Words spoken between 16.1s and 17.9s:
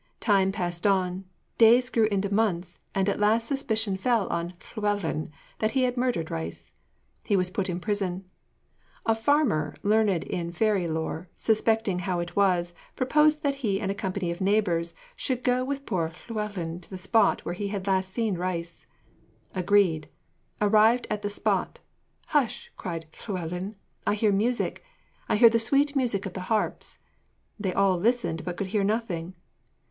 Llewellyn to the spot where he had